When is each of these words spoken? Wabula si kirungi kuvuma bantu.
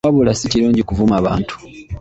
Wabula 0.07 0.33
si 0.39 0.45
kirungi 0.51 0.81
kuvuma 0.89 1.15
bantu. 1.25 1.53